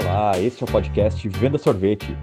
[0.00, 2.16] Olá, este é o podcast Venda Sorvete.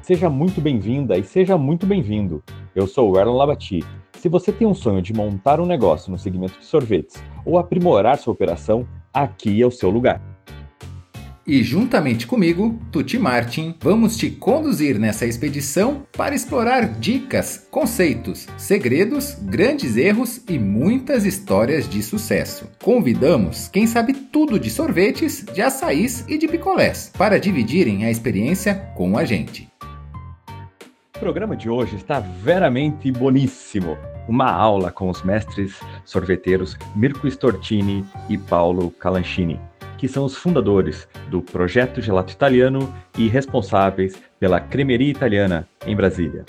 [0.00, 2.42] Seja muito bem-vinda e seja muito bem-vindo.
[2.74, 3.84] Eu sou o Erlon Labati.
[4.14, 8.16] Se você tem um sonho de montar um negócio no segmento de sorvetes ou aprimorar
[8.16, 10.22] sua operação, aqui é o seu lugar.
[11.44, 19.36] E juntamente comigo, Tuti Martin, vamos te conduzir nessa expedição para explorar dicas, conceitos, segredos,
[19.42, 22.70] grandes erros e muitas histórias de sucesso.
[22.80, 28.76] Convidamos quem sabe tudo de sorvetes, de açaís e de picolés para dividirem a experiência
[28.94, 29.68] com a gente.
[31.16, 33.96] O programa de hoje está veramente boníssimo.
[34.28, 39.58] Uma aula com os mestres sorveteiros Mirko Stortini e Paulo Calanchini
[40.02, 46.44] que são os fundadores do Projeto Gelato Italiano e responsáveis pela Cremeria Italiana em Brasília.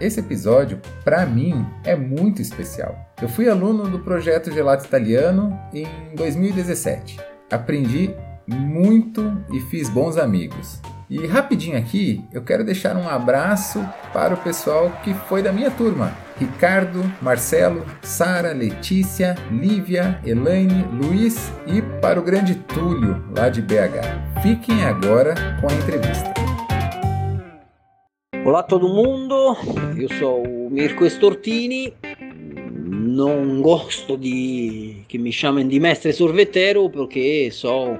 [0.00, 2.96] Esse episódio, para mim, é muito especial.
[3.20, 5.86] Eu fui aluno do Projeto Gelato Italiano em
[6.16, 7.20] 2017.
[7.50, 8.14] Aprendi
[8.46, 10.80] muito e fiz bons amigos.
[11.12, 15.70] E rapidinho aqui, eu quero deixar um abraço para o pessoal que foi da minha
[15.70, 16.16] turma.
[16.40, 24.40] Ricardo, Marcelo, Sara, Letícia, Lívia, Elaine, Luiz e para o grande Túlio, lá de BH.
[24.42, 26.32] Fiquem agora com a entrevista.
[28.42, 29.54] Olá todo mundo,
[29.98, 31.92] eu sou o Mirko Stortini,
[33.12, 37.98] não gosto de que me chamem de mestre sorvetero porque sou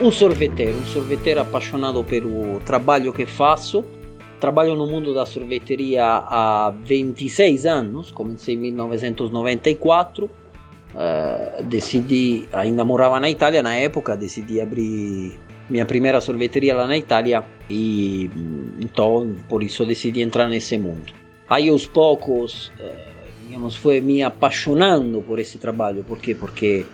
[0.00, 3.84] um sorveteiro, um sorveteiro apaixonado pelo trabalho que faço.
[4.40, 10.26] Trabalho no mundo da sorveteria há 26 anos, comecei em 1994.
[10.26, 16.96] Uh, decidi, ainda morava na Itália na época, decidi abrir minha primeira sorveteria lá na
[16.96, 18.30] Itália e
[18.80, 21.12] então por isso decidi entrar nesse mundo.
[21.48, 23.12] Aí aos poucos, eh,
[23.44, 26.34] digamos, foi me apaixonando por esse trabalho, por quê?
[26.34, 26.84] Porque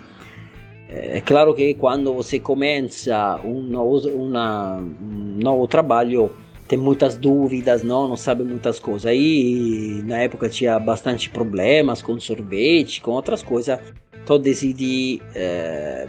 [0.95, 6.31] é claro que quando você começa um novo, uma, um novo trabalho,
[6.69, 9.07] tem muitas dúvidas, não, não sabe muitas coisas.
[9.07, 13.79] Aí na época tinha bastante problemas com sorvete, com outras coisas.
[14.23, 16.07] Então decidi eh,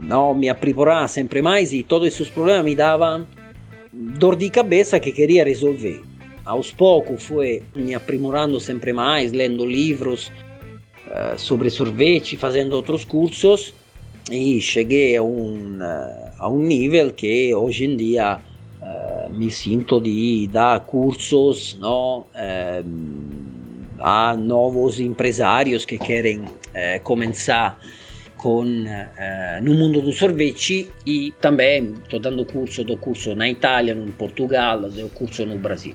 [0.00, 3.26] não me aprimorar sempre mais e todos esses problemas me davam
[3.92, 6.02] dor de cabeça que queria resolver.
[6.42, 10.32] Aos poucos fui me aprimorando sempre mais, lendo livros
[11.10, 13.74] eh, sobre sorvete, fazendo outros cursos
[14.30, 18.40] e cheguei a um, eh, a um nível que hoje em dia
[18.80, 22.84] uh, me sinto de dar cursos no, uh,
[24.00, 27.78] a novos empresários que querem uh, começar
[28.36, 28.64] com,
[29.62, 34.82] no mundo do sorvete e também estou dando curso, do curso na Itália, no Portugal,
[34.90, 35.94] dou curso no Brasil.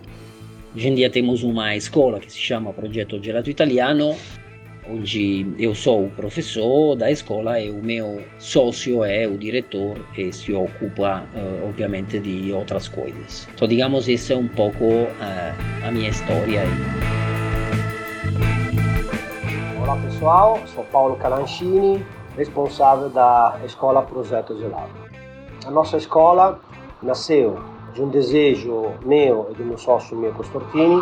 [0.76, 4.16] Hoje em dia temos uma escola que se chama Progetto Gelato Italiano
[4.92, 10.32] onde eu sou o professor da escola e o meu sócio é o diretor e
[10.34, 13.48] se ocupa uh, obviamente de outras coisas.
[13.54, 16.64] Então, digamos, essa é um pouco uh, a minha história.
[19.82, 22.06] Olá pessoal, sou Paulo Calanchini,
[22.38, 24.92] responsável da Escola Projeto Gelato.
[25.66, 26.60] A nossa escola
[27.02, 27.60] nasceu
[27.94, 31.02] de um desejo meu e do meu sócio Mirko Stortini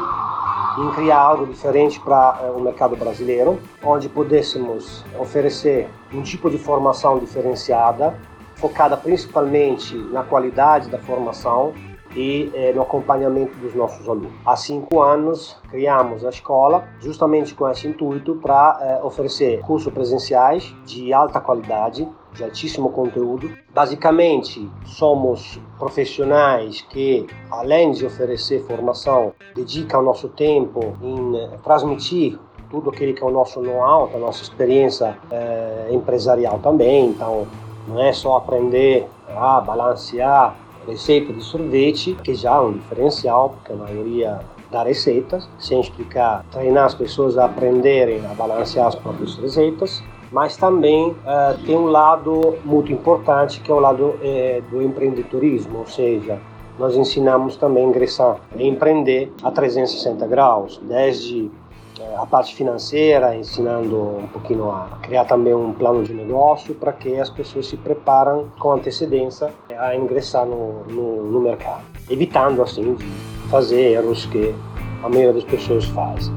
[0.78, 6.57] em criar algo diferente para eh, o mercado brasileiro, onde pudéssemos oferecer um tipo de
[6.57, 8.16] formação diferenciada,
[8.56, 11.74] focada principalmente na qualidade da formação
[12.16, 14.31] e eh, no acompanhamento dos nossos alunos.
[14.46, 20.75] Há cinco anos criamos a escola justamente com esse intuito para eh, oferecer cursos presenciais
[20.86, 23.51] de alta qualidade de altíssimo conteúdo.
[23.73, 32.39] Basicamente, somos profissionais que, além de oferecer formação, dedicam nosso tempo em eh, transmitir
[32.69, 37.07] tudo aquilo que é o nosso know-how, a nossa experiência eh, empresarial também.
[37.07, 37.47] Então,
[37.88, 40.56] não é só aprender a balancear
[40.88, 44.39] receita de sorvete, que já é um diferencial, porque a maioria
[44.72, 50.55] dá receitas, sem explicar, treinar as pessoas a aprenderem a balancear as próprias receitas, mas
[50.57, 55.87] também uh, tem um lado muito importante que é o lado eh, do empreendedorismo, ou
[55.87, 56.39] seja,
[56.77, 61.51] nós ensinamos também a ingressar a empreender a 360 graus, desde
[61.99, 66.93] eh, a parte financeira, ensinando um pouquinho a criar também um plano de negócio para
[66.93, 72.93] que as pessoas se preparam com antecedência a ingressar no, no, no mercado, evitando assim
[72.93, 73.05] de
[73.49, 74.55] fazer erros que
[75.03, 76.31] a maioria das pessoas faz.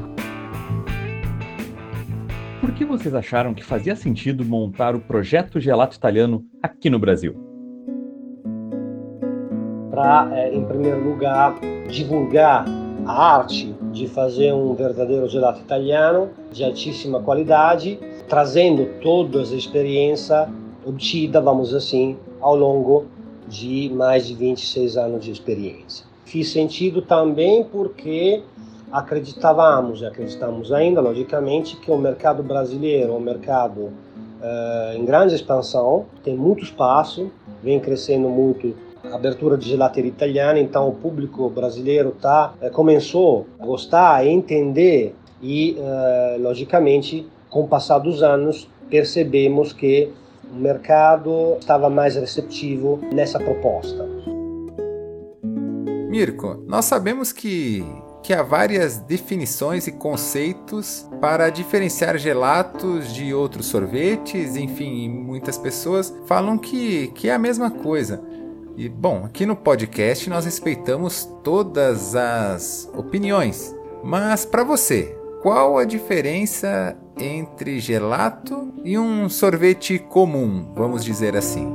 [2.63, 7.35] Por que vocês acharam que fazia sentido montar o projeto Gelato Italiano aqui no Brasil?
[9.91, 12.63] Para, é, em primeiro lugar, divulgar
[13.05, 17.99] a arte de fazer um verdadeiro gelato italiano de altíssima qualidade,
[18.29, 20.47] trazendo toda a experiência
[20.85, 23.07] obtida, vamos assim, ao longo
[23.45, 26.05] de mais de 26 anos de experiência.
[26.23, 28.41] Fiz sentido também porque
[28.93, 35.33] acreditávamos e acreditamos ainda, logicamente, que o mercado brasileiro é um mercado uh, em grande
[35.33, 37.31] expansão, tem muito espaço,
[37.63, 43.47] vem crescendo muito a abertura de gelateria italiana, então o público brasileiro tá, uh, começou
[43.59, 50.13] a gostar, a entender e, uh, logicamente, com o passar dos anos, percebemos que
[50.51, 54.07] o mercado estava mais receptivo nessa proposta.
[56.09, 57.83] Mirko, nós sabemos que,
[58.23, 66.11] que há várias definições e conceitos para diferenciar gelatos de outros sorvetes, enfim, muitas pessoas
[66.25, 68.23] falam que, que é a mesma coisa.
[68.77, 75.83] E bom, aqui no podcast nós respeitamos todas as opiniões, mas para você, qual a
[75.83, 81.71] diferença entre gelato e um sorvete comum, vamos dizer assim?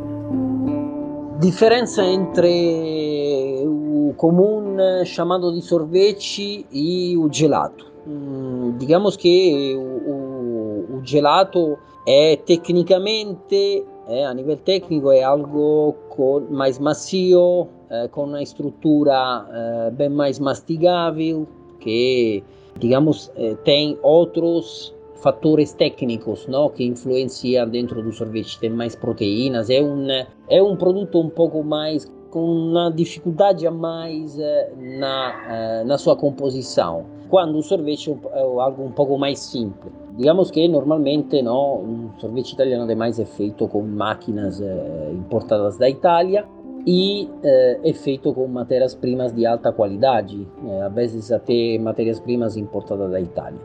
[1.38, 4.67] Diferença entre o comum
[5.04, 7.86] chamado de sorvete e o gelato.
[8.06, 15.94] Hum, digamos que o, o, o gelato é tecnicamente, é, a nível técnico, é algo
[16.08, 21.46] com, mais macio, é, com uma estrutura é, bem mais mastigável,
[21.80, 22.42] que
[22.78, 29.69] digamos, eh, tem outros fatores técnicos não, que influenciam dentro do sorvete, tem mais proteínas,
[29.69, 30.06] é um,
[30.48, 35.98] é um produto um pouco mais com uma dificuldade a mais eh, na, eh, na
[35.98, 39.92] sua composição, quando o sorvete é algo um pouco mais simples.
[40.16, 44.60] Digamos que normalmente não, um sorvete italiano é feito com máquinas
[45.12, 46.44] importadas da Itália
[46.86, 53.10] e eh, é feito com matérias-primas de alta qualidade, eh, às vezes até matérias-primas importadas
[53.10, 53.60] da Itália.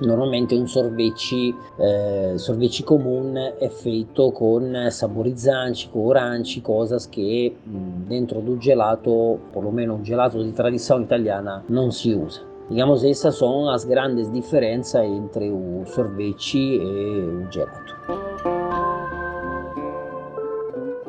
[0.00, 8.56] Normalmente un sorvete, eh, sorvete comune è fatto con saborizzanti, coranci, cose che dentro do
[8.56, 12.40] gelato, perlomeno un gelato di tradizione italiana, non si usa.
[12.68, 17.94] Digamos, essas são as grandes diferenças entre o sorvete e o gelato.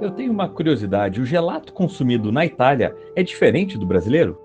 [0.01, 4.42] Eu tenho uma curiosidade: o gelato consumido na Itália é diferente do brasileiro?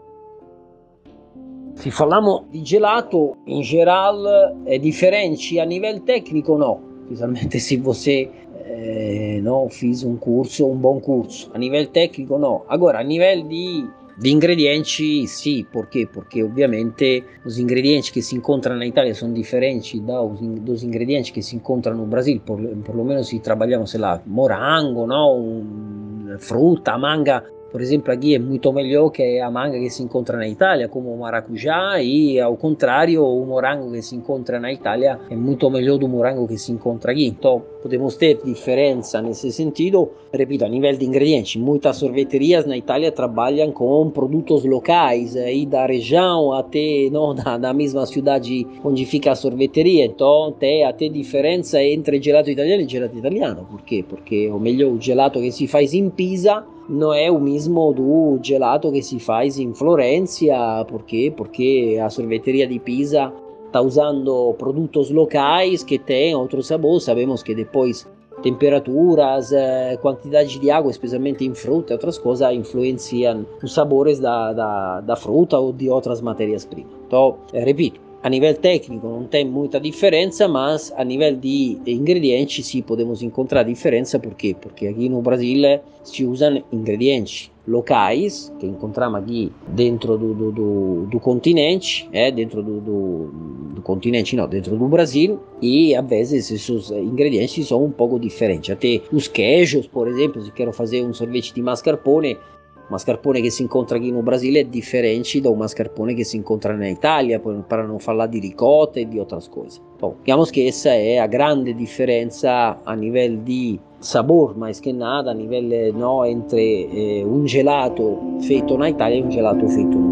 [1.78, 8.28] Se falamos di gelato, in generale è differente, a livello tecnico no, specialmente se você
[8.64, 11.50] eh, no, fez um curso, um bom curso.
[11.52, 12.64] A nível técnico no.
[12.66, 13.86] Agora, a nível di
[14.18, 16.08] Di ingredienti sì, perché?
[16.08, 21.54] Perché ovviamente os ingredienti che si incontrano in Italia sono differenti dos ingredienti che si
[21.54, 26.36] incontrano in Brasile, por, por lo menos si trabalhamos, sei lá, morango, no?
[26.38, 30.48] Frutta, manga, por exemplo, aqui é muito melhor que a manga que se encontra na
[30.48, 35.36] Itália, como o maracujá, e ao contrário, o morango que se encontra na Itália é
[35.36, 37.26] muito melhor do morango que se encontra aqui.
[37.26, 40.10] Então, podemos ter diferença nesse sentido.
[40.32, 45.84] Repito, a nível de ingredientes, muitas sorveterias na Itália trabalham com produtos locais, aí da
[45.86, 50.06] região até não, da, da mesma cidade onde fica a sorveteria.
[50.06, 53.68] Então, tem até diferença entre gelato italiano e gelato italiano.
[53.84, 54.02] Quê?
[54.08, 58.38] Porque o melhor o gelato que se faz em Pisa não é o mesmo do
[58.42, 61.32] gelato que se faz em Florença, por quê?
[61.36, 63.32] Porque a sorveteria de Pisa
[63.66, 68.08] está usando produtos locais que têm outro sabor, sabemos que depois
[68.42, 74.52] temperaturas, eh, quantidade de água, especialmente em fruta e outras coisas, influenciam os sabores da,
[74.52, 76.92] da, da fruta ou de outras matérias-primas.
[77.06, 82.82] Então, repito, a nível técnico não tem muita diferença, mas a nível de ingredientes sim
[82.82, 84.18] podemos encontrar diferença.
[84.18, 84.34] Por?
[84.60, 91.20] Porque aqui no Brasil se usam ingredientes locais que encontramos aqui dentro do, do, do,
[91.20, 97.68] continente, é, dentro do, do, continente, não, dentro do Brasil, e às vezes esses ingredientes
[97.68, 98.70] são um pouco diferentes.
[98.70, 102.38] Até os queijos, por exemplo, se quero fazer um sorvete de mascarpone,
[102.88, 106.74] mascarpone che si incontra qui no Brasile è differente da un mascarpone che si incontra
[106.74, 109.80] na Itália, para não falar de ricota e de outras coisas.
[110.00, 115.32] Bom, digamos que essa é a grande diferença a nível de sabor, mais que nada,
[115.32, 120.07] a nível no, entre eh, un gelato feito na Itália e un gelato feito no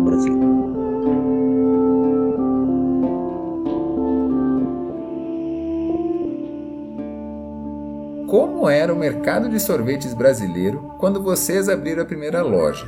[8.66, 12.84] como era o mercado de sorvetes brasileiro quando vocês abriram a primeira loja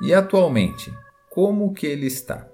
[0.00, 0.92] e atualmente
[1.28, 2.46] como que ele está?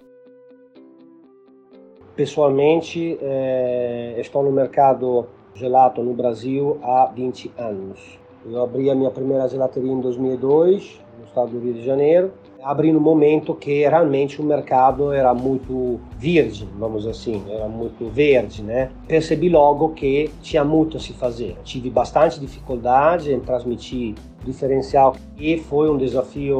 [2.16, 8.18] Pessoalmente, é, estou no mercado gelato no Brasil há 20 anos.
[8.46, 12.90] Eu abri a minha primeira gelateria em 2002 no estado do Rio de Janeiro, abri
[12.92, 18.90] no momento que realmente o mercado era muito virgem, vamos assim, era muito verde, né?
[19.06, 21.56] Percebi logo que tinha muito a se fazer.
[21.62, 26.58] Tive bastante dificuldade em transmitir diferencial e foi um desafio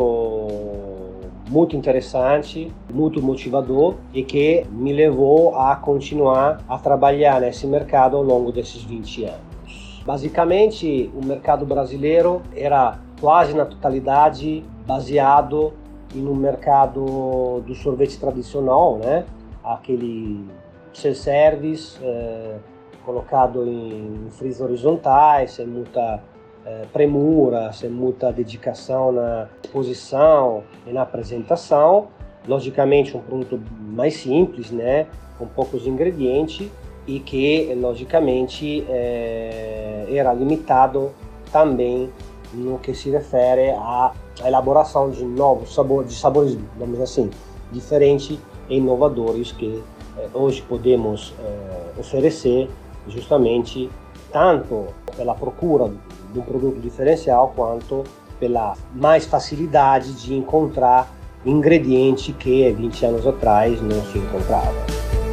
[1.49, 8.23] muito interessante, muito motivador e que me levou a continuar a trabalhar nesse mercado ao
[8.23, 10.03] longo desses 20 anos.
[10.07, 15.73] Basicamente, o mercado brasileiro era quase na totalidade baseado
[16.15, 19.25] no mercado do sorvete tradicional, né?
[19.65, 20.45] Aquele
[20.93, 22.57] self-service é,
[23.03, 26.23] colocado em frios horizontais, sem muita
[26.67, 32.09] é, premura, sem muita dedicação na exposição e na apresentação.
[32.47, 35.07] Logicamente, um produto mais simples, né?
[35.39, 36.71] Com poucos ingredientes
[37.07, 41.11] e que, logicamente, é, era limitado
[41.51, 42.11] também
[42.55, 44.13] no que se refere à
[44.45, 47.31] elaboração de novos sabores, de sabores, vamos assim,
[47.73, 49.83] diferentes e inovadores que
[50.17, 52.71] eh, hoje podemos eh, oferecer
[53.09, 53.91] justamente
[54.33, 55.93] tanto pela procura
[56.33, 58.05] de um produto diferencial quanto
[58.39, 61.13] pela mais facilidade de encontrar
[61.47, 65.24] ingredientes que 20 anos atrás não se encontrava.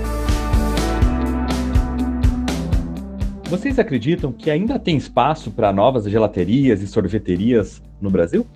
[3.52, 8.48] Vocês acreditam que ainda tem espaço para novas gelaterias e sorveterias no Brasil?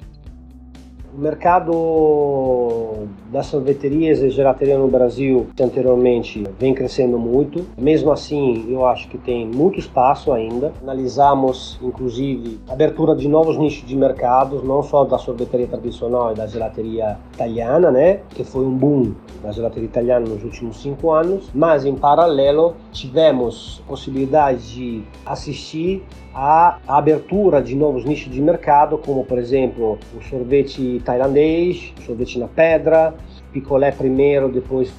[1.17, 7.65] O mercado das sorveterias e gelateria no Brasil anteriormente vem crescendo muito.
[7.77, 10.73] Mesmo assim, eu acho que tem muito espaço ainda.
[10.81, 16.35] Analisamos, inclusive, a abertura de novos nichos de mercados, não só da sorveteria tradicional e
[16.35, 21.49] da gelateria italiana, né, que foi um boom da gelateria italiana nos últimos cinco anos,
[21.53, 26.03] mas em paralelo tivemos possibilidade de assistir
[26.35, 32.37] a abertura de novos nichos de mercado, como por exemplo o sorvete tailandês, o sorvete
[32.37, 33.15] na pedra,
[33.53, 34.93] picolé primeiro, depois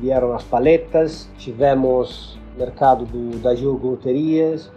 [0.00, 4.72] vieram as paletas, tivemos mercado do, das iogurterias,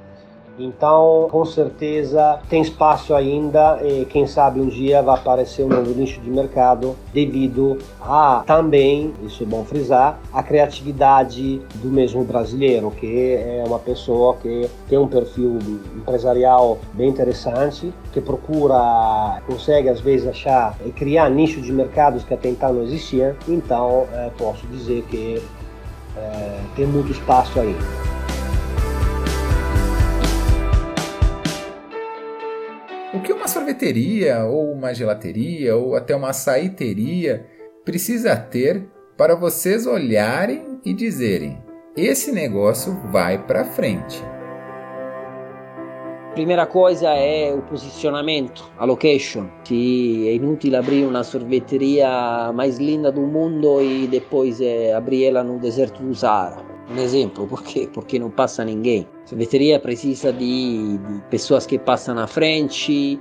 [0.59, 5.91] então, com certeza, tem espaço ainda e quem sabe um dia vai aparecer um novo
[5.91, 12.91] nicho de mercado devido a também, isso é bom frisar, a criatividade do mesmo brasileiro,
[12.91, 15.57] que é uma pessoa que tem um perfil
[15.95, 22.33] empresarial bem interessante, que procura, consegue às vezes achar e criar nichos de mercados que
[22.33, 23.35] até então não existiam.
[23.47, 25.41] Então, é, posso dizer que
[26.17, 28.20] é, tem muito espaço ainda.
[33.73, 37.45] Que sorveteria, ou uma gelateria, ou até uma açaiteria
[37.83, 38.87] precisa ter
[39.17, 41.61] para vocês olharem e dizerem:
[41.95, 44.23] esse negócio vai para frente?
[46.33, 49.49] Primeira coisa é o posicionamento, a location.
[49.65, 55.43] Se é inutile abrir uma sorveteria mais linda do mundo e depois é, abrir ela
[55.43, 56.63] no deserto do Saara.
[56.89, 57.89] Um exemplo, por quê?
[57.93, 59.05] Porque não passa ninguém.
[59.23, 63.19] A sorveteria precisa de, de pessoas que passam na frente,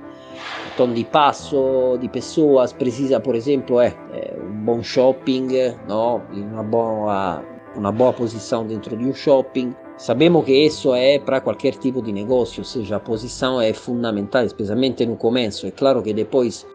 [0.81, 5.47] tom de passo de pessoas, precisa, por exemplo, é, é um bom shopping,
[5.87, 6.21] no?
[6.31, 7.43] uma, boa,
[7.75, 9.75] uma boa posição dentro de um shopping.
[9.97, 14.43] Sabemos que isso é para qualquer tipo de negócio, ou seja, a posição é fundamental,
[14.43, 15.67] especialmente no começo.
[15.67, 16.65] É claro que depois,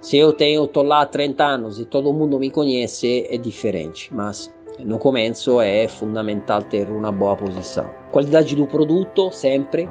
[0.00, 4.14] se eu tenho, estou lá há 30 anos e todo mundo me conhece, é diferente,
[4.14, 7.90] mas no começo é fundamental ter uma boa posição.
[8.12, 9.88] Qualidade do produto, sempre.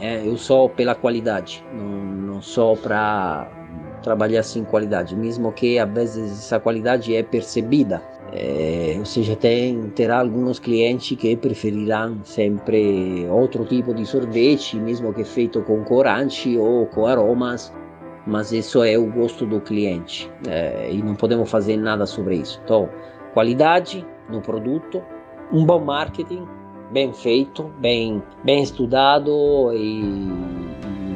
[0.00, 3.50] É, eu sou pela qualidade, não, sou para
[4.02, 8.02] trabalhar sem qualidade, mesmo que às vezes essa qualidade é percebida.
[8.30, 15.14] É, ou seja, tem, terá alguns clientes que preferirão sempre outro tipo de sorvete, mesmo
[15.14, 17.72] que feito com corante ou com aromas,
[18.26, 22.60] mas isso é o gosto do cliente é, e não podemos fazer nada sobre isso.
[22.62, 22.90] Então,
[23.32, 25.02] qualidade, no produto,
[25.50, 26.46] um bom marketing
[26.92, 30.67] bem feito, bem, bem estudado e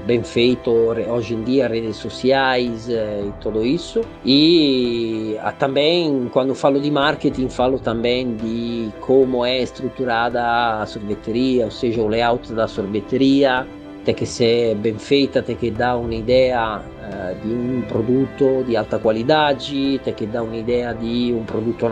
[0.06, 4.00] bem feito hoje em dia redes sociais eh, e tudo isso.
[4.24, 11.64] E ah, também quando falo de marketing falo também de como é estruturada a sorveteria,
[11.64, 13.66] ou seja o layout da sorveteria
[14.04, 18.76] tem que ser bem feita, tem que dar uma ideia uh, de um produto de
[18.76, 21.86] alta qualidade, tem que dar uma ideia de um produto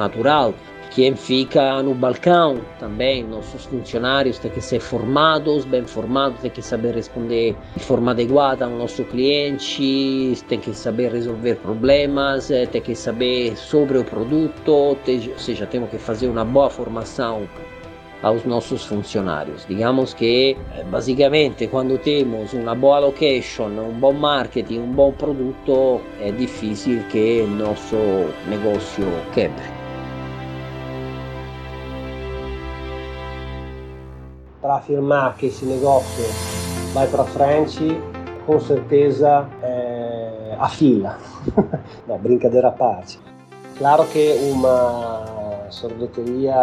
[0.91, 6.63] quem fica no balcão também, nossos funcionários têm que ser formados, bem formados, têm que
[6.63, 12.95] saber responder de forma adequada ao nosso cliente, têm que saber resolver problemas, têm que
[12.95, 14.99] saber sobre o produto, ou
[15.37, 17.49] seja, temos que fazer uma boa formação
[18.23, 19.65] aos nossos funcionários.
[19.67, 26.01] Digamos que eh, basicamente quando temos uma boa location, um bom marketing, um bom produto,
[26.21, 27.97] é difícil que nosso
[28.49, 29.80] negócio quebre.
[34.71, 36.25] Para afirmar que esse negócio
[36.95, 38.01] vai para frente,
[38.47, 41.19] com certeza é a fila.
[42.07, 43.19] Não, brincadeira à parte.
[43.77, 46.55] Claro que uma sorveteria,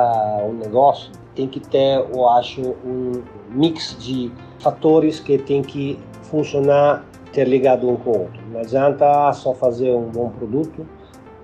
[0.49, 5.99] um negócio, tem que ter, eu acho, um mix de fatores que tem que
[6.31, 8.39] funcionar, ter ligado um com o outro.
[8.53, 10.87] Não adianta só fazer um bom produto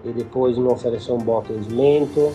[0.05, 2.31] e depois não oferecer um bom atendimento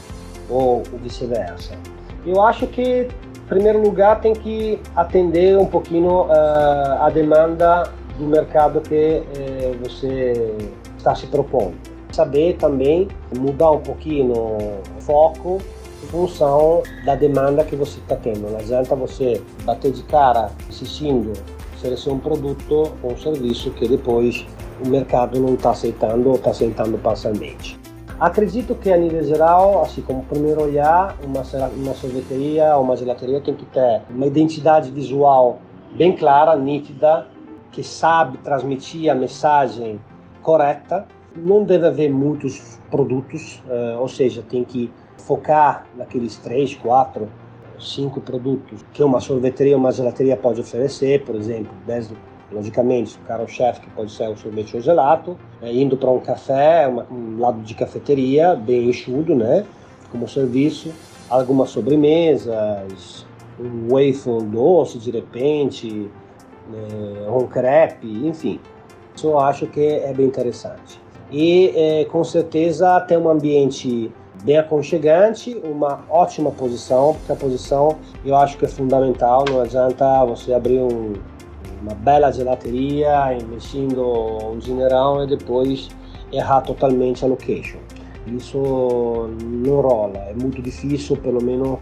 [0.51, 1.79] ou vice-versa.
[2.27, 3.09] Eu acho que,
[3.49, 10.55] primeiro lugar, tem que atender um pouquinho uh, a demanda do mercado que uh, você
[10.97, 11.75] está se propondo.
[12.13, 15.59] Saber também mudar um pouquinho o foco
[16.03, 18.51] em função da demanda que você está tendo.
[18.51, 21.33] Não adianta você bater de cara insistindo
[21.75, 24.45] oferecer um produto ou um serviço que depois
[24.85, 27.79] o mercado não está aceitando ou está aceitando parcialmente.
[28.21, 31.43] Acredito que a nível geral, assim como primeiro olhar, uma,
[31.77, 35.61] uma sorveteria ou uma gelateria tem que ter uma identidade visual
[35.97, 37.29] bem clara, nítida,
[37.71, 40.01] que sabe transmitir a mensagem
[40.43, 41.07] correta.
[41.37, 47.29] Não deve haver muitos produtos, uh, ou seja, tem que focar naqueles três, quatro,
[47.79, 52.17] cinco produtos que uma sorveteria ou uma gelateria pode oferecer, por exemplo, desde
[52.51, 56.11] logicamente o cara o chefe que pode ser o sorvete ou gelato, é, indo para
[56.11, 59.65] um café, uma, um lado de cafeteria bem enxudo, né,
[60.11, 60.93] como serviço,
[61.29, 63.27] algumas sobremesas,
[63.61, 66.11] um waffle doce de repente,
[66.73, 68.61] é, um crepe, enfim.
[69.15, 71.01] Isso eu acho que é bem interessante.
[71.31, 74.11] E é, com certeza tem um ambiente
[74.43, 80.25] bem aconchegante, uma ótima posição, porque a posição eu acho que é fundamental, não adianta
[80.25, 81.15] você abrir um,
[81.83, 84.03] uma bela gelateria investindo
[84.53, 85.89] um dinheirão e depois
[86.33, 87.79] errar totalmente a location.
[88.27, 88.59] Isso
[89.43, 91.79] não rola, é muito difícil, pelo menos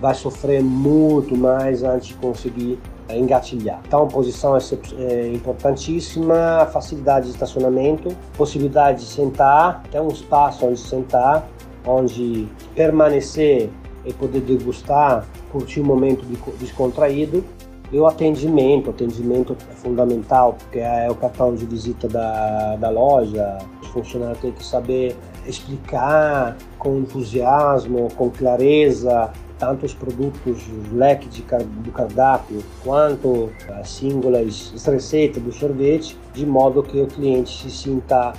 [0.00, 2.78] vai sofrer muito mais antes de conseguir
[3.10, 3.80] engatilhar.
[3.86, 4.60] Então, posição é,
[4.98, 11.48] é importantíssima, facilidade de estacionamento, possibilidade de sentar, até um espaço onde sentar,
[11.86, 13.70] onde permanecer
[14.04, 16.24] e poder degustar, curtir um momento
[16.58, 17.44] descontraído.
[17.90, 22.90] E o atendimento, o atendimento é fundamental, porque é o cartão de visita da, da
[22.90, 30.92] loja, os funcionários têm que saber explicar com entusiasmo, com clareza, tanto os produtos, os
[30.92, 37.62] leques do cardápio, quanto as singlas, as receitas do sorvete, de modo que o cliente
[37.62, 38.34] se sinta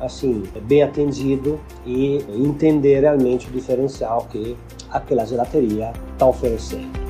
[0.00, 4.56] assim, bem atendido e entender realmente o diferencial que
[4.90, 7.07] aquela gelateria está oferecendo.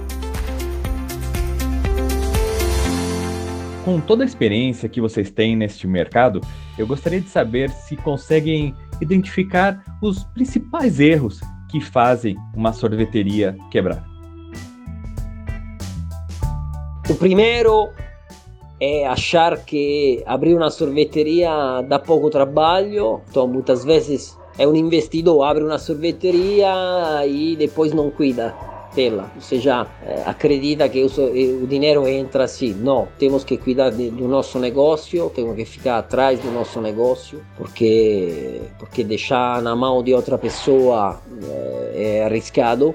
[3.88, 6.42] Com toda a experiência que vocês têm neste mercado,
[6.76, 14.06] eu gostaria de saber se conseguem identificar os principais erros que fazem uma sorveteria quebrar.
[17.08, 17.88] O primeiro
[18.78, 25.42] é achar que abrir uma sorveteria dá pouco trabalho, então muitas vezes é um investidor,
[25.44, 28.54] abre uma sorveteria e depois não cuida
[28.94, 32.72] dela, ou seja, é, acredita que o, o dinheiro entra assim.
[32.72, 38.60] Não, temos que cuidar do nosso negócio, temos que ficar atrás do nosso negócio, porque,
[38.78, 41.20] porque deixar na mão de outra pessoa
[41.94, 42.94] é, é arriscado.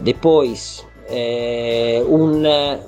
[0.00, 2.42] Depois, é, um,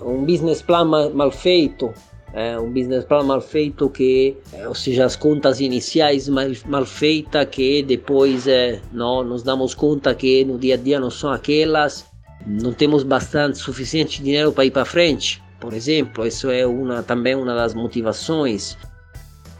[0.05, 1.93] um business plan mal feito
[2.35, 4.37] é um business plan mal feito que,
[4.67, 10.13] ou seja, as contas iniciais mal, mal feitas que depois é, não, nos damos conta
[10.17, 12.05] que no dia a dia não são aquelas,
[12.47, 17.35] não temos bastante, suficiente dinheiro para ir para frente, por exemplo, isso é uma, também
[17.35, 18.77] uma das motivações.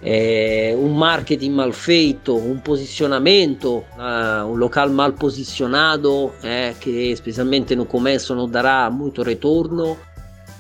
[0.03, 7.75] É, um marketing mal feito, um posicionamento, uh, um local mal posicionado, é, que especialmente
[7.75, 9.97] no começo não dará muito retorno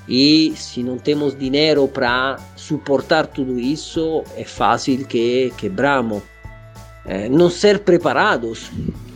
[0.09, 6.23] e se não temos dinheiro para suportar tudo isso, é fácil que quebramos.
[7.05, 8.71] É, não ser preparados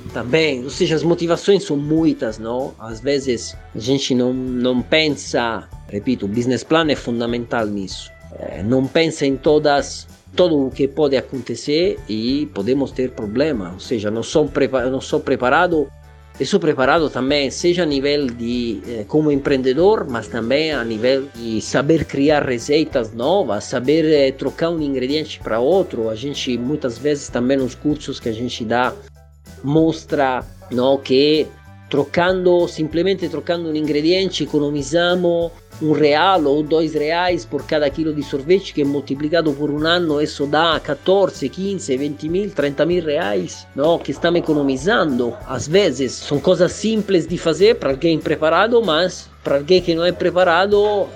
[0.09, 2.75] também, ou seja, as motivações são muitas, não?
[2.79, 8.11] Às vezes a gente não, não pensa, repito, o business plan é fundamental nisso.
[8.39, 13.81] É, não pensa em todas todo o que pode acontecer e podemos ter problema, ou
[13.81, 14.51] seja, não sou,
[14.91, 15.89] não sou preparado
[16.41, 21.61] Estou preparado também, seja a nível de eh, como empreendedor, mas também a nível de
[21.61, 26.09] saber criar receitas novas, saber eh, trocar um ingrediente para outro.
[26.09, 28.95] A gente muitas vezes também nos cursos que a gente dá
[29.63, 31.47] mostra não, que
[31.89, 38.23] trocando, simplesmente trocando um ingrediente, economizamos um real ou dois reais por cada quilo de
[38.23, 43.67] sorvete que multiplicado por um ano isso dá 14, 15, 20 mil, 30 mil reais
[43.77, 43.99] no?
[43.99, 49.57] que estamos economizando às vezes são coisas simples de fazer para alguém preparado mas para
[49.57, 51.07] alguém que não é preparado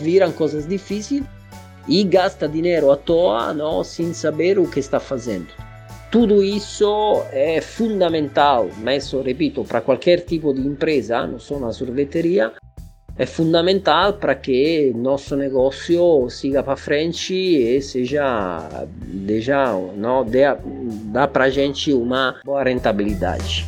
[0.00, 1.22] viram coisas difíceis
[1.86, 3.84] e gasta dinheiro à toa no?
[3.84, 5.67] sem saber o que está fazendo
[6.10, 12.52] tudo isso é fundamental, mas repito, para qualquer tipo de empresa, não só na sorveteria,
[13.18, 20.44] é fundamental para que nosso negócio siga para frente e seja, deixa, não, dê,
[21.12, 23.66] dá para a gente uma boa rentabilidade.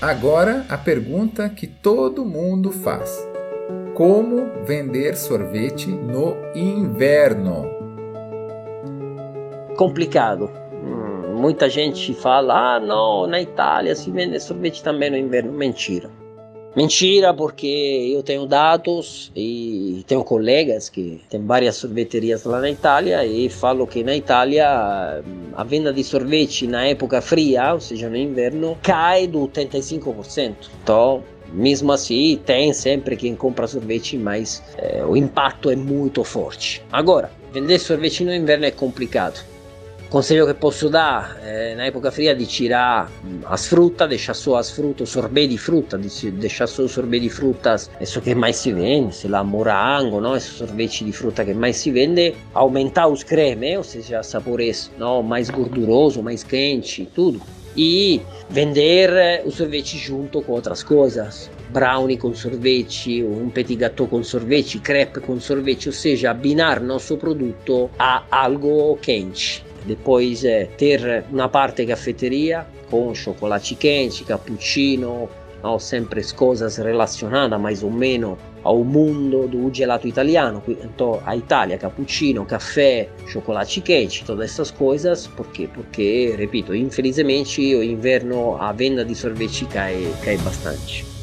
[0.00, 3.33] Agora a pergunta que todo mundo faz:
[3.94, 7.70] Como vender sorvete no inverno?
[9.76, 10.64] Complicado
[11.44, 15.52] muita gente fala: ah, não, na Itália se vende sorvete também no inverno.
[15.52, 16.10] Mentira.
[16.74, 23.24] Mentira, porque eu tenho dados e tenho colegas que têm várias sorveterias lá na Itália
[23.24, 25.22] e falo que na Itália
[25.54, 30.54] a venda de sorvete na época fria, ou seja, no inverno, cai do 85%.
[30.82, 31.22] Então,
[31.54, 36.82] mesmo assim, tem sempre quem compra sorvete, mas é, o impacto é muito forte.
[36.92, 39.54] Agora, vender sorvete no inverno é complicado
[40.14, 43.10] conselho que posso dar eh, na época fria di tirar
[43.46, 48.32] as frutas, deixar só as frutas, de fruta, deixar só o de frutas, isso que
[48.32, 50.36] mais se vende, sei lá, morango, não?
[50.36, 55.20] Esse sorvete de fruta que mais se vende, aumentar os cremes, ou seja, sabores não?
[55.20, 57.40] mais gorduroso, mais quente, tudo.
[57.76, 64.06] E vender eh, o sorvete junto com outras coisas, brownie com sorvete, um petit gâteau
[64.06, 69.64] com sorvete, crepe com sorvete, ou seja, abinar nosso produto a algo quente.
[69.84, 75.28] Depois é, ter uma parte caffetteria com chocolate quente, cappuccino,
[75.62, 75.78] no?
[75.78, 82.44] sempre coisas relacionadas mais ou menos ao mundo do gelato italiano, então a Itália, cappuccino,
[82.44, 89.14] caffè, chocolate quente, todas essas coisas, porque, porque, repito, infelizmente o inverno a venda di
[89.14, 91.13] sorvete cai, cai bastante.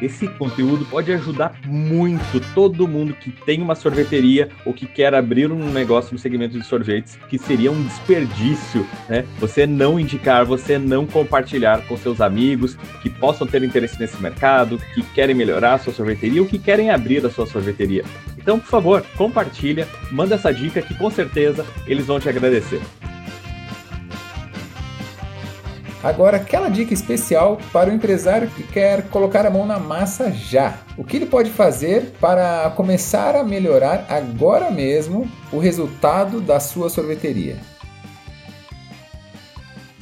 [0.00, 5.50] Esse conteúdo pode ajudar muito todo mundo que tem uma sorveteria ou que quer abrir
[5.50, 9.24] um negócio no segmento de sorvetes, que seria um desperdício, né?
[9.38, 14.80] Você não indicar, você não compartilhar com seus amigos que possam ter interesse nesse mercado,
[14.94, 18.04] que querem melhorar a sua sorveteria ou que querem abrir a sua sorveteria.
[18.36, 22.80] Então, por favor, compartilha, manda essa dica que com certeza eles vão te agradecer.
[26.04, 30.80] Agora, aquela dica especial para o empresário que quer colocar a mão na massa já.
[30.98, 36.90] O que ele pode fazer para começar a melhorar agora mesmo o resultado da sua
[36.90, 37.56] sorveteria?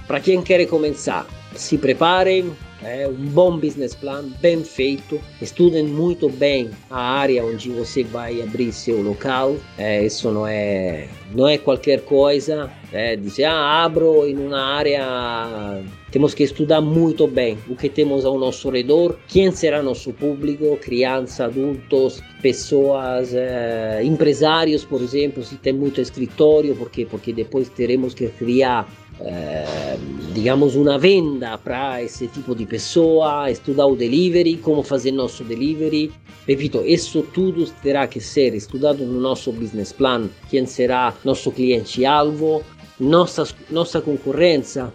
[0.09, 2.53] Para quem quer começar, se preparem,
[2.85, 5.21] é um bom business plan, bem feito.
[5.41, 9.57] Estudem muito bem a área onde você vai abrir seu local.
[9.79, 12.71] É, isso não é, não é qualquer coisa.
[12.93, 15.83] É, dizer, ah, abro em uma área.
[16.11, 20.77] Temos que estudar muito bem o que temos ao nosso redor, quem será nosso público,
[20.77, 28.13] crianças, adultos, pessoas, é, empresários, por exemplo, se tem muito escritório, porque porque depois teremos
[28.13, 28.87] que criar
[29.25, 29.97] eh,
[30.33, 36.13] digamos uma venda para esse tipo de pessoa, estudar o delivery, como fazer nosso delivery.
[36.47, 42.63] Repito, isso tudo terá que ser estudado no nosso business plan, quem será nosso cliente-alvo,
[42.99, 44.93] nossa, nossa concorrência,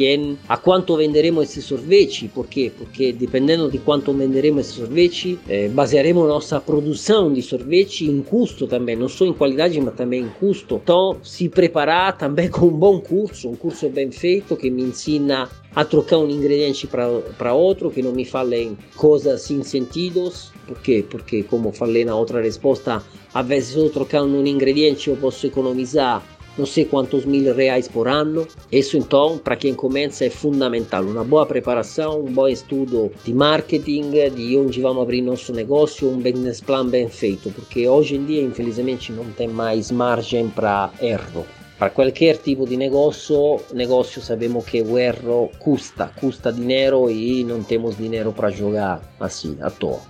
[0.00, 2.72] quem, a quanto venderemo esses sorvete, por quê?
[2.74, 8.66] Porque dependendo de quanto venderemo esses sorvete, eh, basearemos nossa produção de sorvete em custo
[8.66, 10.80] também, não só em qualidade, mas também em custo.
[10.82, 15.50] Então, se preparar também com um bom curso, um curso bem feito que me ensina
[15.76, 20.50] a trocar um ingrediente para outro, que não me falem coisas sem sentidos.
[20.66, 21.04] Por quê?
[21.10, 23.02] Porque, como falei na outra resposta,
[23.34, 26.24] às vezes eu trocando um ingrediente eu posso economizar
[26.56, 28.46] não sei quantos mil reais por ano.
[28.70, 31.04] Isso então, para quem começa, é fundamental.
[31.04, 36.18] Uma boa preparação, um bom estudo de marketing, de onde vamos abrir nosso negócio, um
[36.18, 41.46] business plan bem feito, porque hoje em dia, infelizmente, não tem mais margem para erro.
[41.78, 47.62] Para qualquer tipo de negócio, negócio sabemos que o erro custa, custa dinheiro e não
[47.62, 50.00] temos dinheiro para jogar assim, à toa.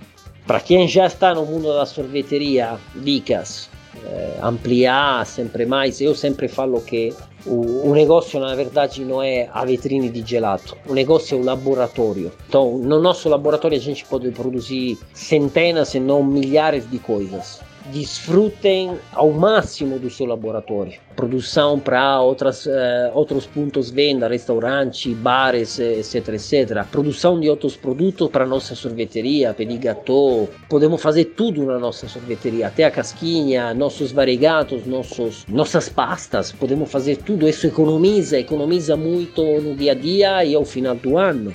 [0.45, 3.69] Para quem já está no mundo da sorveteria, dicas,
[4.05, 6.01] eh, ampliar sempre mais.
[6.01, 10.77] Eu sempre falo que O, o, negócio, na verdade, não é a vitrine de gelato,
[10.87, 12.31] o negócio é o laboratório.
[12.47, 18.97] Então, no nosso laboratório, a gente pode produzir centenas, se não milhares de coisas desfrutem
[19.13, 20.99] ao máximo do seu laboratório.
[21.15, 22.71] Produção para outras, uh,
[23.13, 26.85] outros pontos de venda, restaurantes, bares, etc, etc.
[26.89, 30.49] Produção de outros produtos para nossa sorveteria, pedir gâteau.
[30.69, 36.51] Podemos fazer tudo na nossa sorveteria, até a casquinha, nossos variegatos, nossos, nossas pastas.
[36.51, 37.47] Podemos fazer tudo.
[37.47, 41.53] Isso economiza, economiza muito no dia a dia e ao final do ano.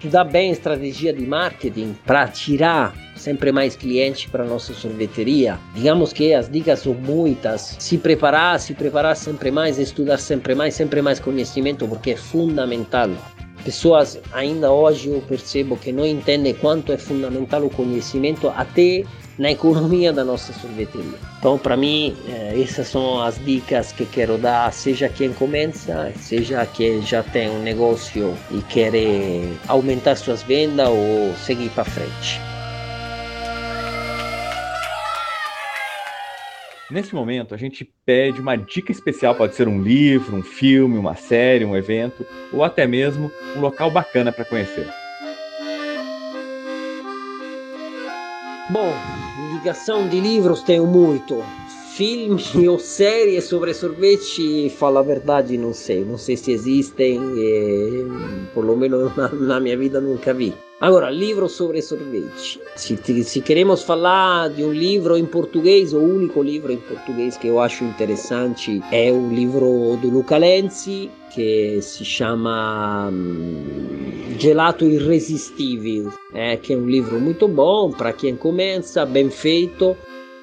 [0.00, 5.58] Estudar bem estratégia de marketing para tirar sempre mais clientes para nossa sorveteria.
[5.74, 7.76] Digamos que as dicas são muitas.
[7.78, 13.10] Se preparar, se preparar sempre mais, estudar sempre mais, sempre mais conhecimento, porque é fundamental.
[13.62, 19.04] Pessoas ainda hoje eu percebo que não entendem quanto é fundamental o conhecimento até
[19.40, 21.18] na economia da nossa sorveteria.
[21.38, 26.66] Então, para mim, eh, essas são as dicas que quero dar, seja quem começa, seja
[26.66, 28.92] quem já tem um negócio e quer
[29.66, 32.38] aumentar suas vendas ou seguir para frente.
[36.90, 41.14] Nesse momento, a gente pede uma dica especial, pode ser um livro, um filme, uma
[41.14, 44.86] série, um evento, ou até mesmo um local bacana para conhecer.
[48.70, 48.92] Bom,
[49.60, 51.44] indicação de livros tenho muito.
[51.94, 56.02] Filme ou série sobre sorvete, falo a verdade, não sei.
[56.02, 58.06] Não sei se existem, e,
[58.56, 60.54] lo menos na, na minha vida nunca vi.
[60.80, 62.58] Agora, livro sobre sorvete.
[62.74, 67.48] Se, se, queremos falar de um livro em português, o único livro em português que
[67.48, 73.99] eu acho interessante é o livro do Luca Lenzi, que se chama um,
[74.40, 79.94] Gelato Irresistível, é, que é um livro muito bom para quem começa, bem feito,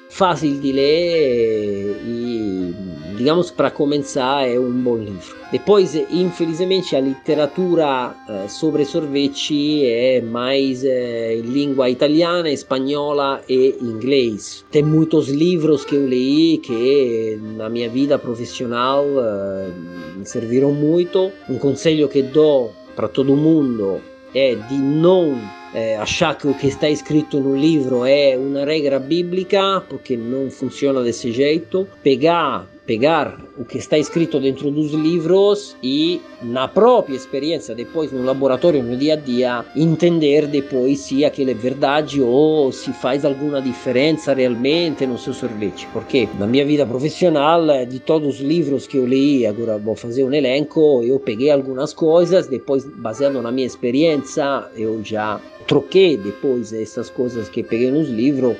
[0.08, 2.74] fácil de ler e,
[3.16, 5.36] digamos, para começar é um bom livro.
[5.50, 13.74] Depois, infelizmente, a literatura uh, sobre sorvete é mais uh, em língua italiana, espanhola e
[13.82, 14.64] inglês.
[14.70, 21.32] Tem muitos livros que eu li que na minha vida profissional uh, me serviram muito.
[21.50, 24.00] Um conselho que dou para todo mundo
[24.34, 25.40] é de não
[25.72, 30.50] é, achar que o que está escrito no livro é uma regra bíblica, porque não
[30.50, 37.14] funciona desse jeito, pegar pegar o que está escrito dentro dos livros e na própria
[37.14, 42.72] experiência depois no laboratório no dia a dia entender depois se aquilo é verdade ou
[42.72, 45.86] se faz alguma diferença realmente no seu sorvete.
[45.92, 50.24] Porque na minha vida profissional de todos os livros que eu li agora vou fazer
[50.24, 56.72] um elenco eu peguei algumas coisas depois baseado na minha experiência eu já troquei depois
[56.72, 58.56] essas coisas que peguei nos livros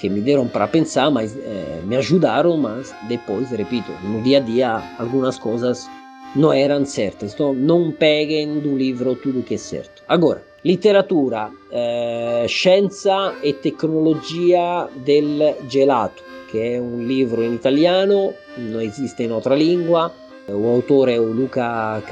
[0.00, 4.40] que me deram para pensar, mas é, me ajudaram, mas depois, repito, no dia a
[4.40, 5.86] dia algumas coisas
[6.34, 7.34] não eram certas.
[7.34, 10.02] Então não peguem do livro tudo que é certo.
[10.08, 18.80] Agora, literatura, eh, scienza e tecnologia del gelato, che è un libro in italiano, non
[18.80, 20.10] esiste in altra lingua,
[20.48, 22.02] o autore o Luca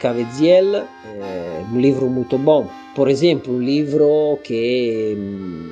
[0.00, 2.68] Caveziel, é um livro muito bom.
[2.94, 5.16] Por exemplo, um livro que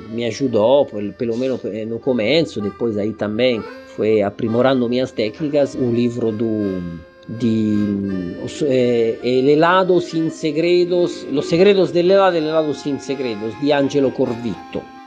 [0.09, 0.87] me ajudou,
[1.17, 3.61] pelo menos no começo, depois aí também
[3.95, 6.81] foi aprimorando minhas técnicas, um livro do
[7.27, 15.00] de eh, El helado segredos, Los segredos del helado, el sin segredos, di Angelo Corvitto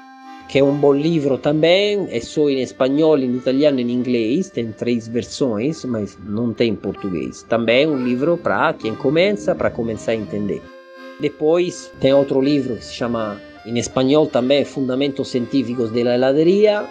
[0.48, 4.50] que é um bom livro também, é só em espanhol, em italiano e em inglês,
[4.50, 7.42] tem três versões, mas não tem português.
[7.48, 10.62] Também um livro para quem começa, para começar a entender.
[11.20, 16.86] Depois tem outro livro que se chama, em espanhol também, Fundamentos Científicos da Heladeria,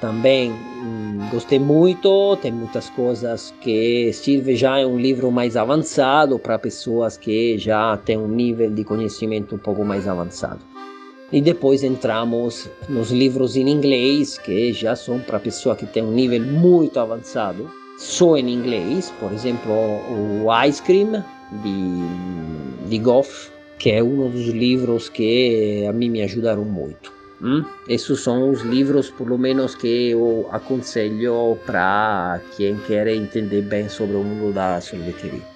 [0.00, 6.38] também hum, gostei muito, tem muitas coisas que serve já é um livro mais avançado
[6.38, 10.60] para pessoas que já têm um nível de conhecimento um pouco mais avançado.
[11.34, 16.12] E depois entramos nos livros em inglês, que já são para pessoa que tem um
[16.12, 17.68] nível muito avançado,
[17.98, 21.24] só em inglês, por exemplo, o Ice Cream
[21.60, 27.12] de, de Goff, que é um dos livros que a mim me ajudaram muito.
[27.42, 27.64] Hum?
[27.88, 34.14] Esses são os livros, pelo menos, que eu aconselho para quem quer entender bem sobre
[34.14, 35.53] o mundo da sorveteria.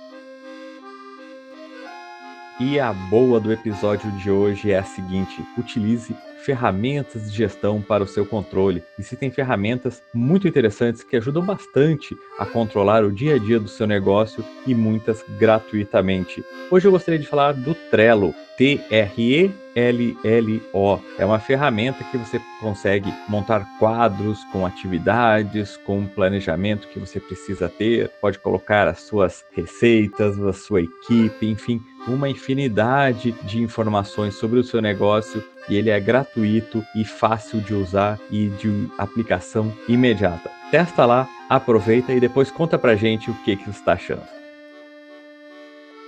[2.61, 8.03] E a boa do episódio de hoje é a seguinte: utilize ferramentas de gestão para
[8.03, 8.83] o seu controle.
[8.99, 13.59] E se tem ferramentas muito interessantes que ajudam bastante a controlar o dia a dia
[13.59, 16.45] do seu negócio e muitas gratuitamente.
[16.71, 19.69] Hoje eu gostaria de falar do Trello, T-R-E-L-L-O.
[19.79, 21.01] LLO.
[21.17, 27.69] É uma ferramenta que você consegue montar quadros com atividades, com planejamento que você precisa
[27.69, 34.59] ter, pode colocar as suas receitas, a sua equipe, enfim, uma infinidade de informações sobre
[34.59, 40.51] o seu negócio e ele é gratuito e fácil de usar e de aplicação imediata.
[40.71, 44.23] Testa lá, aproveita e depois conta pra gente o que, que você está achando.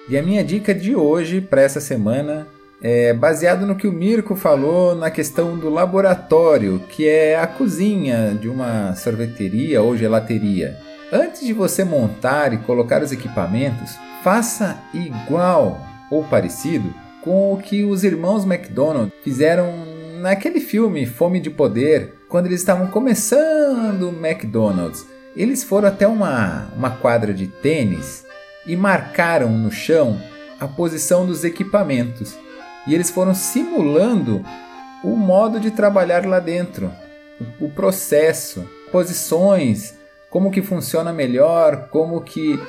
[0.09, 2.47] E a minha dica de hoje para essa semana
[2.83, 8.35] é baseado no que o Mirko falou na questão do laboratório, que é a cozinha
[8.41, 10.79] de uma sorveteria ou gelateria.
[11.13, 17.85] Antes de você montar e colocar os equipamentos, faça igual ou parecido com o que
[17.85, 19.73] os irmãos McDonald fizeram
[20.21, 25.07] naquele filme Fome de Poder, quando eles estavam começando o McDonald's.
[25.35, 28.25] Eles foram até uma, uma quadra de tênis
[28.67, 30.21] e marcaram no chão
[30.59, 32.37] a posição dos equipamentos.
[32.87, 34.45] E eles foram simulando
[35.03, 36.93] o modo de trabalhar lá dentro,
[37.59, 39.95] o processo, posições,
[40.29, 42.61] como que funciona melhor, como que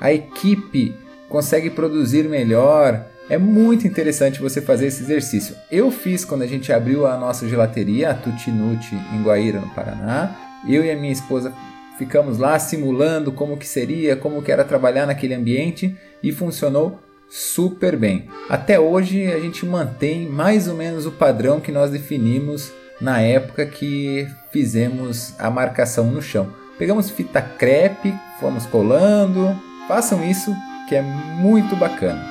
[0.00, 0.94] a equipe
[1.28, 3.06] consegue produzir melhor.
[3.30, 5.54] É muito interessante você fazer esse exercício.
[5.70, 10.36] Eu fiz quando a gente abriu a nossa gelateria, a Tutinuti, em Guaíra, no Paraná.
[10.68, 11.54] Eu e a minha esposa
[11.96, 17.96] ficamos lá simulando como que seria, como que era trabalhar naquele ambiente e funcionou super
[17.96, 18.26] bem.
[18.48, 23.64] Até hoje a gente mantém mais ou menos o padrão que nós definimos na época
[23.64, 26.52] que fizemos a marcação no chão.
[26.76, 29.56] Pegamos fita crepe, fomos colando.
[29.86, 30.52] Façam isso
[30.88, 32.29] que é muito bacana.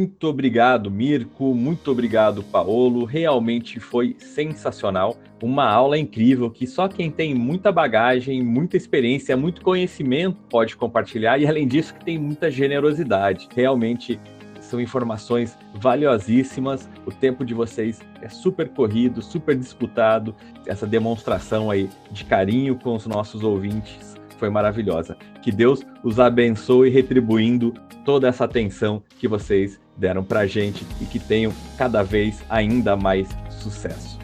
[0.00, 1.54] Muito obrigado, Mirko.
[1.54, 3.04] Muito obrigado, Paolo.
[3.04, 5.14] Realmente foi sensacional.
[5.42, 11.36] Uma aula incrível que só quem tem muita bagagem, muita experiência, muito conhecimento pode compartilhar
[11.38, 13.46] e, além disso, que tem muita generosidade.
[13.54, 14.18] Realmente
[14.62, 16.88] são informações valiosíssimas.
[17.04, 20.34] O tempo de vocês é super corrido, super disputado.
[20.66, 25.14] Essa demonstração aí de carinho com os nossos ouvintes foi maravilhosa.
[25.42, 31.18] Que Deus os abençoe retribuindo toda essa atenção que vocês deram pra gente e que
[31.18, 34.18] tenham cada vez ainda mais sucesso.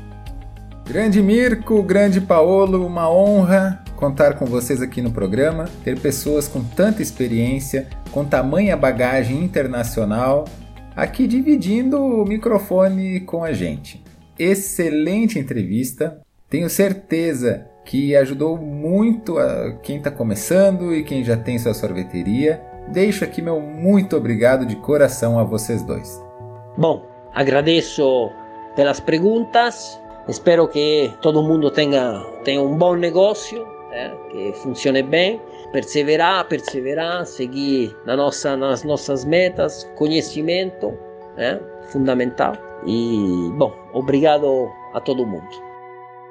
[0.85, 6.62] Grande Mirko, grande Paolo, uma honra contar com vocês aqui no programa, ter pessoas com
[6.62, 10.45] tanta experiência, com tamanha bagagem internacional,
[10.95, 14.05] aqui dividindo o microfone com a gente.
[14.39, 21.59] Excelente entrevista, tenho certeza que ajudou muito a quem está começando e quem já tem
[21.59, 22.61] sua sorveteria.
[22.88, 26.22] Deixo aqui meu muito obrigado de coração a vocês dois.
[26.77, 27.03] Bom,
[27.35, 28.31] agradeço
[28.75, 30.01] pelas perguntas.
[30.29, 35.40] Espero que todo mundo tenha, tenha um bom negócio é, que funcione bem,
[35.72, 40.92] perseverar, perseverar, seguir na nossa, nas nossas metas, conhecimento,
[41.37, 41.59] é,
[41.90, 42.55] fundamental.
[42.87, 45.65] E, bom, obrigado a todo mundo.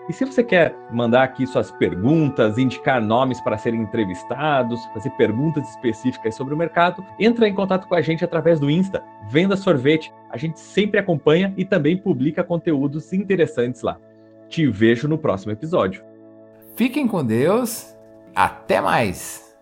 [0.08, 5.68] E se você quer mandar aqui suas perguntas, indicar nomes para serem entrevistados, fazer perguntas
[5.70, 10.14] específicas sobre o mercado, entra em contato com a gente através do Insta, Venda Sorvete.
[10.30, 13.98] A gente sempre acompanha e também publica conteúdos interessantes lá.
[14.48, 16.04] Te vejo no próximo episódio.
[16.76, 17.96] Fiquem com Deus.
[18.36, 19.56] Até mais!